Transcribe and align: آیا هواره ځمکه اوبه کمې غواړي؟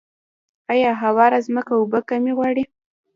آیا 0.71 0.91
هواره 1.01 1.39
ځمکه 1.47 1.73
اوبه 1.77 1.99
کمې 2.09 2.31
غواړي؟ 2.37 2.63